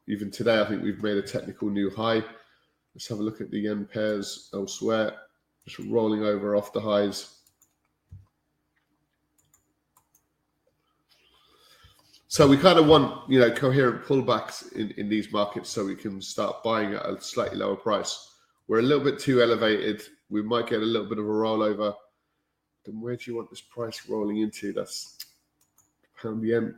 even 0.08 0.30
today, 0.30 0.60
I 0.60 0.64
think 0.64 0.82
we've 0.82 1.02
made 1.02 1.16
a 1.16 1.22
technical 1.22 1.68
new 1.68 1.90
high. 1.90 2.22
Let's 2.94 3.08
have 3.08 3.18
a 3.18 3.22
look 3.22 3.40
at 3.40 3.50
the 3.50 3.60
yen 3.60 3.88
pairs 3.92 4.48
elsewhere, 4.54 5.12
just 5.66 5.78
rolling 5.88 6.22
over 6.22 6.56
off 6.56 6.72
the 6.72 6.80
highs. 6.80 7.35
So 12.28 12.46
we 12.46 12.56
kind 12.56 12.78
of 12.78 12.86
want 12.86 13.30
you 13.30 13.38
know 13.38 13.50
coherent 13.50 14.04
pullbacks 14.04 14.72
in, 14.72 14.90
in 14.92 15.08
these 15.08 15.32
markets 15.32 15.70
so 15.70 15.84
we 15.84 15.94
can 15.94 16.20
start 16.20 16.62
buying 16.62 16.94
at 16.94 17.06
a 17.06 17.20
slightly 17.20 17.58
lower 17.58 17.76
price. 17.76 18.34
We're 18.68 18.80
a 18.80 18.82
little 18.82 19.04
bit 19.04 19.20
too 19.20 19.42
elevated. 19.42 20.02
We 20.28 20.42
might 20.42 20.68
get 20.68 20.82
a 20.82 20.84
little 20.84 21.08
bit 21.08 21.18
of 21.18 21.24
a 21.24 21.28
rollover. 21.28 21.94
Then 22.84 23.00
where 23.00 23.16
do 23.16 23.30
you 23.30 23.36
want 23.36 23.50
this 23.50 23.60
price 23.60 24.08
rolling 24.08 24.38
into? 24.38 24.72
That's 24.72 25.18
pound 26.20 26.42
yen. 26.42 26.74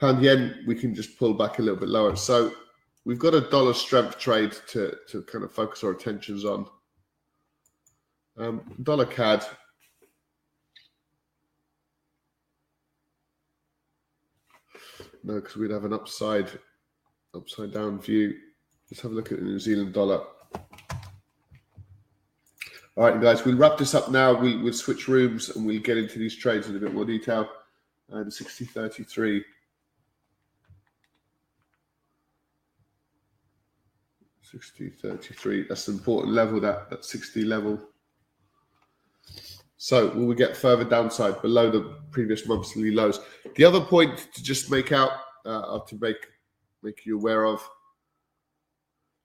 Pound 0.00 0.22
yen, 0.22 0.64
we 0.66 0.74
can 0.74 0.94
just 0.94 1.18
pull 1.18 1.34
back 1.34 1.58
a 1.58 1.62
little 1.62 1.78
bit 1.78 1.88
lower. 1.88 2.16
So 2.16 2.52
we've 3.04 3.18
got 3.18 3.34
a 3.34 3.42
dollar 3.42 3.74
strength 3.74 4.18
trade 4.18 4.52
to, 4.68 4.96
to 5.08 5.22
kind 5.22 5.44
of 5.44 5.52
focus 5.52 5.84
our 5.84 5.90
attentions 5.90 6.44
on. 6.44 6.66
Um, 8.36 8.62
dollar 8.82 9.06
CAD. 9.06 9.44
No, 15.22 15.34
because 15.34 15.56
we'd 15.56 15.70
have 15.70 15.84
an 15.84 15.92
upside, 15.92 16.48
upside 17.34 17.72
down 17.72 18.00
view. 18.00 18.34
Let's 18.90 19.02
have 19.02 19.12
a 19.12 19.14
look 19.14 19.30
at 19.32 19.38
the 19.38 19.44
New 19.44 19.58
Zealand 19.58 19.92
dollar. 19.92 20.24
All 22.96 23.04
right, 23.08 23.20
guys, 23.20 23.44
we'll 23.44 23.56
wrap 23.56 23.78
this 23.78 23.94
up 23.94 24.10
now. 24.10 24.34
We, 24.34 24.56
will 24.56 24.72
switch 24.72 25.08
rooms 25.08 25.50
and 25.50 25.64
we'll 25.64 25.80
get 25.80 25.96
into 25.96 26.18
these 26.18 26.36
trades 26.36 26.68
in 26.68 26.76
a 26.76 26.78
bit 26.78 26.92
more 26.92 27.04
detail. 27.04 27.48
And 28.08 28.26
uh, 28.26 28.30
6033. 28.30 29.44
60, 34.42 34.90
33. 34.90 35.66
That's 35.68 35.86
an 35.86 35.94
important 35.94 36.34
level, 36.34 36.60
that, 36.60 36.90
that 36.90 37.04
60 37.04 37.44
level. 37.44 37.80
So 39.82 40.10
will 40.10 40.26
we 40.26 40.34
get 40.34 40.58
further 40.58 40.84
downside 40.84 41.40
below 41.40 41.70
the 41.70 41.96
previous 42.10 42.46
monthly 42.46 42.90
lows? 42.90 43.18
The 43.56 43.64
other 43.64 43.80
point 43.80 44.28
to 44.34 44.42
just 44.42 44.70
make 44.70 44.92
out, 44.92 45.12
uh, 45.46 45.78
to 45.78 45.98
make 45.98 46.18
make 46.82 47.06
you 47.06 47.16
aware 47.16 47.46
of, 47.46 47.66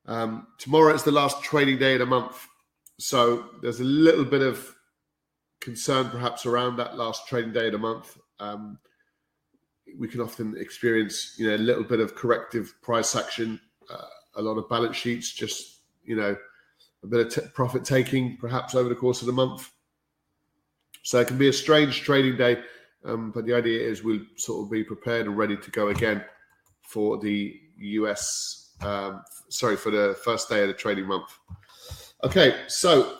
um, 0.05 0.47
tomorrow 0.57 0.93
is 0.93 1.03
the 1.03 1.11
last 1.11 1.43
trading 1.43 1.77
day 1.77 1.95
in 1.95 2.01
a 2.01 2.05
month. 2.05 2.47
So 2.99 3.49
there's 3.61 3.81
a 3.81 3.83
little 3.83 4.23
bit 4.23 4.41
of 4.41 4.73
concern 5.59 6.09
perhaps 6.09 6.45
around 6.45 6.77
that 6.77 6.95
last 6.95 7.27
trading 7.27 7.51
day 7.51 7.67
in 7.67 7.75
a 7.75 7.77
month. 7.77 8.17
Um, 8.39 8.79
we 9.99 10.07
can 10.07 10.21
often 10.21 10.55
experience, 10.57 11.35
you 11.37 11.49
know, 11.49 11.55
a 11.55 11.57
little 11.57 11.83
bit 11.83 11.99
of 11.99 12.15
corrective 12.15 12.73
price 12.81 13.13
action. 13.13 13.59
Uh, 13.89 14.07
a 14.35 14.41
lot 14.41 14.57
of 14.57 14.69
balance 14.69 14.95
sheets, 14.95 15.33
just 15.33 15.81
you 16.05 16.15
know, 16.15 16.33
a 17.03 17.07
bit 17.07 17.27
of 17.27 17.33
t- 17.33 17.49
profit 17.53 17.83
taking 17.83 18.37
perhaps 18.37 18.73
over 18.73 18.87
the 18.87 18.95
course 18.95 19.19
of 19.19 19.25
the 19.25 19.33
month. 19.33 19.69
So 21.05 21.19
it 21.19 21.27
can 21.27 21.37
be 21.37 21.49
a 21.49 21.53
strange 21.53 22.01
trading 22.01 22.35
day, 22.35 22.63
um, 23.05 23.29
but 23.29 23.45
the 23.45 23.53
idea 23.53 23.79
is 23.79 24.03
we'll 24.03 24.25
sort 24.37 24.65
of 24.65 24.71
be 24.71 24.83
prepared 24.83 25.27
and 25.27 25.37
ready 25.37 25.55
to 25.55 25.69
go 25.69 25.89
again 25.89 26.25
for 26.81 27.19
the 27.19 27.61
US. 27.77 28.71
Um, 28.81 29.23
sorry, 29.49 29.75
for 29.77 29.91
the 29.91 30.17
first 30.23 30.49
day 30.49 30.63
of 30.63 30.67
the 30.67 30.73
trading 30.73 31.05
month. 31.05 31.29
Okay, 32.23 32.63
so 32.65 33.17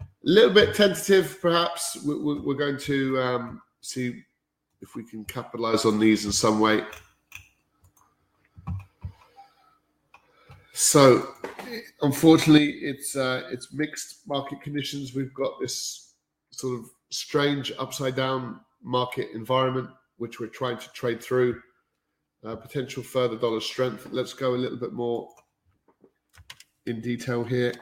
a 0.00 0.04
little 0.22 0.54
bit 0.54 0.74
tentative, 0.74 1.36
perhaps. 1.42 1.98
We're, 2.02 2.54
going 2.54 2.78
to 2.78 3.20
um, 3.20 3.62
see 3.82 4.22
if 4.80 4.94
we 4.94 5.04
can 5.04 5.26
capitalize 5.26 5.84
on 5.84 5.98
these 5.98 6.24
in 6.24 6.32
some 6.32 6.60
way. 6.60 6.82
So, 10.72 11.34
unfortunately, 12.00 12.70
it's 12.80 13.14
uh, 13.16 13.42
it's 13.52 13.70
mixed 13.74 14.26
market 14.26 14.62
conditions. 14.62 15.14
We've 15.14 15.34
got 15.34 15.60
this 15.60 16.14
sort 16.52 16.78
of 16.80 16.90
strange 17.12 17.70
upside 17.78 18.16
down 18.16 18.60
market 18.82 19.28
environment 19.34 19.88
which 20.22 20.38
we're 20.38 20.46
trying 20.46 20.78
to 20.78 20.88
trade 20.92 21.22
through. 21.22 21.60
Uh, 22.44 22.56
potential 22.56 23.02
further 23.02 23.36
dollar 23.36 23.60
strength. 23.60 24.06
Let's 24.10 24.32
go 24.32 24.54
a 24.54 24.56
little 24.56 24.78
bit 24.78 24.92
more 24.92 25.28
in 26.86 27.00
detail 27.00 27.42
here. 27.42 27.74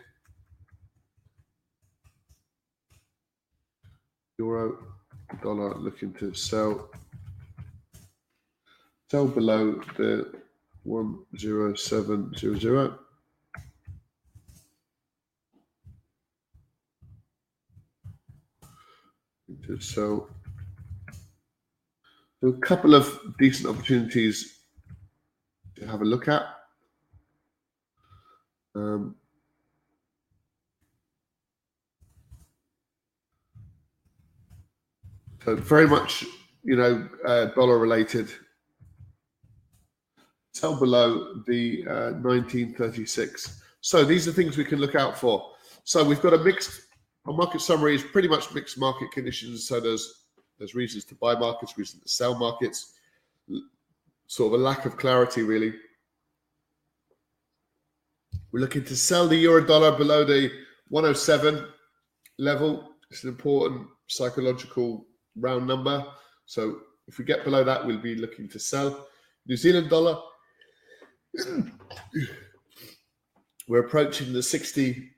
Euro 4.38 4.78
dollar 5.42 5.74
looking 5.74 6.14
to 6.14 6.32
sell 6.32 6.88
sell 9.10 9.26
below 9.26 9.82
the 9.96 10.32
10700. 10.84 12.94
So, 19.78 20.28
a 22.42 22.52
couple 22.52 22.94
of 22.94 23.20
decent 23.38 23.68
opportunities 23.68 24.61
to 25.76 25.87
have 25.87 26.00
a 26.00 26.04
look 26.04 26.28
at. 26.28 26.42
Um, 28.74 29.16
so 35.44 35.56
very 35.56 35.87
much, 35.87 36.24
you 36.62 36.76
know, 36.76 37.09
uh, 37.26 37.46
dollar 37.46 37.78
related 37.78 38.30
sell 40.52 40.78
below 40.78 41.42
the 41.46 41.85
uh, 41.87 42.11
1936. 42.20 43.62
So 43.80 44.04
these 44.04 44.28
are 44.28 44.33
things 44.33 44.56
we 44.56 44.64
can 44.64 44.78
look 44.78 44.94
out 44.94 45.16
for. 45.16 45.52
So 45.85 46.04
we've 46.04 46.20
got 46.20 46.35
a 46.35 46.38
mixed, 46.38 46.83
our 47.26 47.35
market 47.35 47.61
summary 47.61 47.94
is 47.94 48.02
pretty 48.02 48.28
much 48.28 48.52
mixed 48.54 48.78
market 48.78 49.11
conditions. 49.12 49.66
So 49.66 49.80
there's 49.80 50.24
there's 50.59 50.74
reasons 50.74 51.04
to 51.06 51.14
buy 51.14 51.35
markets, 51.35 51.78
reasons 51.78 52.02
to 52.02 52.09
sell 52.09 52.35
markets, 52.38 52.94
sort 54.26 54.52
of 54.52 54.61
a 54.61 54.62
lack 54.62 54.85
of 54.85 54.96
clarity 54.96 55.42
really. 55.42 55.74
We're 58.52 58.61
looking 58.61 58.85
to 58.85 58.96
sell 58.96 59.28
the 59.28 59.37
euro 59.37 59.64
dollar 59.64 59.96
below 59.96 60.24
the 60.24 60.50
107 60.88 61.66
level. 62.38 62.90
It's 63.11 63.22
an 63.22 63.30
important 63.30 63.87
psychological 64.09 65.06
round 65.37 65.66
number. 65.66 66.04
So 66.46 66.80
if 67.06 67.18
we 67.18 67.24
get 67.24 67.44
below 67.44 67.62
that, 67.64 67.87
we'll 67.87 67.98
be 67.98 68.16
looking 68.16 68.48
to 68.48 68.59
sell. 68.59 69.06
New 69.46 69.56
Zealand 69.56 69.88
dollar 69.88 70.18
we're 73.68 73.80
approaching 73.80 74.33
the 74.33 74.42
60 74.42 75.11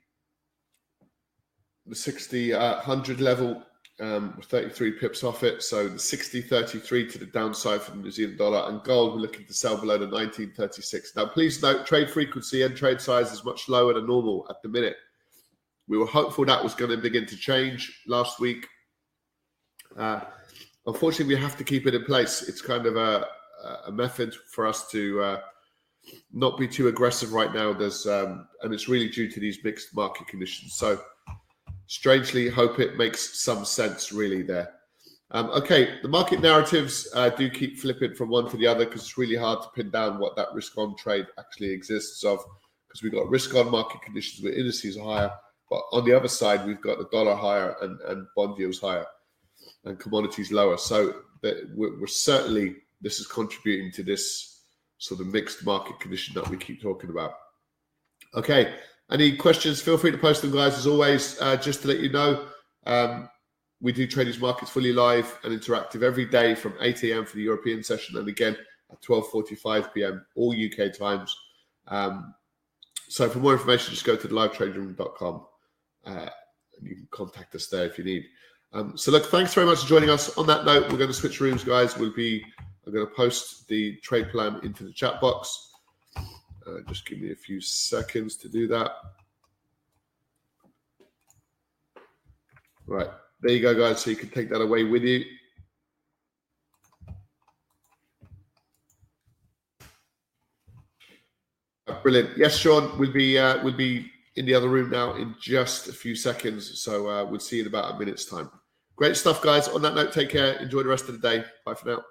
the 1.87 1.95
60 1.95 2.53
uh, 2.53 2.75
100 2.75 3.19
level 3.19 3.63
um, 3.99 4.39
33 4.43 4.93
pips 4.93 5.23
off 5.23 5.43
it. 5.43 5.61
So 5.61 5.87
the 5.87 5.99
60 5.99 6.41
33 6.41 7.11
to 7.11 7.17
the 7.19 7.25
downside 7.27 7.81
for 7.81 7.91
the 7.91 7.97
new 7.97 8.11
zealand 8.11 8.37
dollar 8.37 8.69
and 8.69 8.83
gold 8.83 9.15
we're 9.15 9.21
looking 9.21 9.45
to 9.45 9.53
sell 9.53 9.77
below 9.77 9.97
the 9.97 10.05
1936 10.05 11.15
now 11.15 11.25
please 11.25 11.61
note 11.61 11.85
trade 11.85 12.09
frequency 12.09 12.63
and 12.63 12.75
trade 12.75 12.99
size 12.99 13.31
is 13.31 13.45
much 13.45 13.69
lower 13.69 13.93
than 13.93 14.07
normal 14.07 14.45
at 14.49 14.61
the 14.63 14.69
minute. 14.69 14.97
We 15.87 15.97
were 15.97 16.05
hopeful 16.05 16.45
that 16.45 16.63
was 16.63 16.73
going 16.73 16.91
to 16.91 16.97
begin 16.97 17.25
to 17.25 17.37
change 17.37 18.01
last 18.07 18.39
week. 18.39 18.67
Uh, 19.97 20.21
unfortunately 20.87 21.35
we 21.35 21.41
have 21.41 21.57
to 21.57 21.63
keep 21.63 21.85
it 21.85 21.93
in 21.93 22.03
place. 22.05 22.41
It's 22.43 22.61
kind 22.61 22.85
of 22.85 22.95
a, 22.95 23.27
a 23.87 23.91
method 23.91 24.33
for 24.51 24.65
us 24.65 24.89
to 24.91 25.21
uh, 25.21 25.39
not 26.31 26.57
be 26.57 26.67
too 26.67 26.87
aggressive 26.87 27.33
right 27.33 27.53
now. 27.53 27.73
There's 27.73 28.07
um, 28.07 28.47
and 28.61 28.73
it's 28.73 28.87
really 28.87 29.09
due 29.09 29.29
to 29.29 29.39
these 29.39 29.63
mixed 29.63 29.95
market 29.95 30.27
conditions. 30.27 30.75
So 30.75 30.99
strangely, 31.87 32.49
hope 32.49 32.79
it 32.79 32.97
makes 32.97 33.41
some 33.41 33.65
sense 33.65 34.11
really 34.11 34.41
there. 34.41 34.73
Um, 35.31 35.49
okay, 35.49 35.99
the 36.01 36.07
market 36.07 36.41
narratives 36.41 37.09
uh, 37.15 37.29
do 37.29 37.49
keep 37.49 37.79
flipping 37.79 38.13
from 38.13 38.29
one 38.29 38.49
to 38.49 38.57
the 38.57 38.67
other 38.67 38.85
because 38.85 39.01
it's 39.01 39.17
really 39.17 39.35
hard 39.35 39.63
to 39.63 39.69
pin 39.69 39.89
down 39.89 40.19
what 40.19 40.35
that 40.35 40.53
risk 40.53 40.77
on 40.77 40.95
trade 40.95 41.25
actually 41.39 41.71
exists 41.71 42.23
of 42.23 42.39
because 42.87 43.01
we've 43.01 43.11
got 43.11 43.27
risk 43.29 43.55
on 43.55 43.71
market 43.71 44.01
conditions 44.03 44.43
where 44.43 44.53
indices 44.53 44.95
are 44.95 45.03
higher, 45.03 45.31
but 45.71 45.81
on 45.91 46.05
the 46.05 46.15
other 46.15 46.27
side 46.27 46.65
we've 46.67 46.81
got 46.81 46.99
the 46.99 47.07
dollar 47.11 47.35
higher 47.35 47.75
and, 47.81 47.99
and 48.01 48.27
bond 48.35 48.59
yields 48.59 48.79
higher 48.79 49.07
and 49.85 49.99
commodities 49.99 50.51
lower. 50.51 50.77
So 50.77 51.21
we're, 51.41 51.99
we're 51.99 52.05
certainly 52.05 52.75
this 53.01 53.19
is 53.19 53.25
contributing 53.25 53.91
to 53.93 54.03
this 54.03 54.61
sort 54.99 55.19
of 55.19 55.27
mixed 55.27 55.65
market 55.65 55.99
condition 55.99 56.35
that 56.35 56.47
we 56.47 56.57
keep 56.57 56.81
talking 56.81 57.09
about. 57.09 57.33
Okay, 58.35 58.75
any 59.11 59.35
questions? 59.35 59.81
Feel 59.81 59.97
free 59.97 60.11
to 60.11 60.17
post 60.17 60.41
them, 60.41 60.51
guys. 60.51 60.77
As 60.77 60.87
always, 60.87 61.39
uh, 61.41 61.55
just 61.57 61.81
to 61.81 61.87
let 61.87 61.99
you 61.99 62.09
know, 62.09 62.47
um, 62.85 63.29
we 63.81 63.91
do 63.91 64.07
traders 64.07 64.39
markets 64.39 64.71
fully 64.71 64.93
live 64.93 65.37
and 65.43 65.59
interactive 65.59 66.03
every 66.03 66.25
day 66.25 66.55
from 66.55 66.73
8 66.79 67.03
a.m. 67.03 67.25
for 67.25 67.35
the 67.35 67.43
European 67.43 67.83
session, 67.83 68.17
and 68.17 68.27
again 68.27 68.55
at 68.91 69.01
12:45 69.01 69.93
p.m. 69.93 70.25
all 70.35 70.53
UK 70.53 70.93
times. 70.97 71.35
Um, 71.87 72.33
so, 73.09 73.29
for 73.29 73.39
more 73.39 73.53
information, 73.53 73.93
just 73.93 74.05
go 74.05 74.15
to 74.15 74.27
livetraderoom.com 74.27 75.45
uh, 76.05 76.09
and 76.09 76.87
you 76.87 76.95
can 76.95 77.07
contact 77.11 77.53
us 77.55 77.67
there 77.67 77.85
if 77.85 77.97
you 77.97 78.03
need. 78.03 78.25
Um, 78.71 78.97
so, 78.97 79.11
look, 79.11 79.25
thanks 79.25 79.53
very 79.53 79.67
much 79.67 79.81
for 79.81 79.87
joining 79.87 80.09
us. 80.09 80.35
On 80.37 80.47
that 80.47 80.65
note, 80.65 80.83
we're 80.83 80.97
going 80.97 81.09
to 81.09 81.13
switch 81.13 81.39
rooms, 81.39 81.63
guys. 81.63 81.97
We'll 81.97 82.13
be 82.13 82.43
I'm 82.85 82.93
going 82.93 83.05
to 83.05 83.13
post 83.13 83.67
the 83.67 83.97
trade 83.97 84.29
plan 84.29 84.59
into 84.63 84.83
the 84.83 84.91
chat 84.91 85.21
box. 85.21 85.72
Uh, 86.65 86.79
just 86.87 87.05
give 87.05 87.19
me 87.19 87.31
a 87.31 87.35
few 87.35 87.59
seconds 87.59 88.35
to 88.37 88.49
do 88.49 88.67
that. 88.67 88.91
Right. 92.85 93.09
There 93.41 93.51
you 93.53 93.61
go, 93.61 93.73
guys. 93.73 94.01
So 94.01 94.09
you 94.09 94.15
can 94.15 94.29
take 94.29 94.49
that 94.49 94.61
away 94.61 94.83
with 94.83 95.03
you. 95.03 95.23
Uh, 101.87 102.01
brilliant. 102.01 102.37
Yes, 102.37 102.57
Sean, 102.57 102.97
we'll 102.97 103.11
be 103.11 103.37
uh, 103.37 103.61
we'll 103.63 103.75
be 103.75 104.09
in 104.35 104.45
the 104.45 104.53
other 104.53 104.69
room 104.69 104.89
now 104.89 105.15
in 105.15 105.35
just 105.39 105.89
a 105.89 105.93
few 105.93 106.15
seconds. 106.15 106.81
So 106.81 107.09
uh, 107.09 107.25
we'll 107.25 107.39
see 107.39 107.57
you 107.57 107.63
in 107.63 107.67
about 107.67 107.95
a 107.95 107.99
minute's 107.99 108.25
time. 108.25 108.49
Great 108.95 109.17
stuff, 109.17 109.41
guys. 109.41 109.67
On 109.67 109.81
that 109.81 109.95
note, 109.95 110.13
take 110.13 110.29
care. 110.29 110.53
Enjoy 110.53 110.83
the 110.83 110.89
rest 110.89 111.09
of 111.09 111.19
the 111.19 111.29
day. 111.29 111.43
Bye 111.65 111.73
for 111.73 111.89
now. 111.89 112.03